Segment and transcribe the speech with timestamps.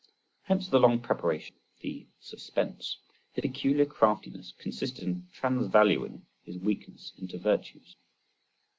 [0.45, 2.97] Hence the long preparation, the suspense.
[3.33, 7.95] His peculiar craftiness consisted in transvaluing his weakness into virtues.